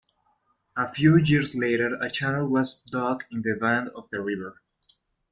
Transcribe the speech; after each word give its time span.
A 0.75 0.87
few 0.87 1.15
years 1.17 1.53
later, 1.53 1.95
a 2.01 2.09
channel 2.09 2.47
was 2.47 2.81
dug 2.89 3.23
in 3.31 3.43
the 3.43 3.53
bend 3.53 3.89
of 3.89 4.09
the 4.09 4.19
river. 4.19 4.59